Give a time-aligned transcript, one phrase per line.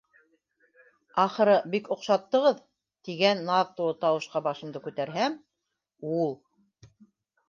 [1.23, 2.63] «Ахыры, бик оҡшаттығыҙ...»
[3.09, 5.37] тигән наҙ тулы тауышҡа башымды күтәрһәм-
[6.23, 6.33] ул!